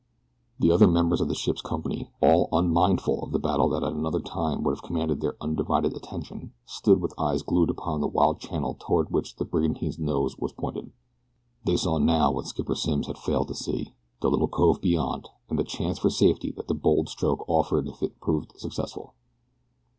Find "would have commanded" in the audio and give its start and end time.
4.63-5.21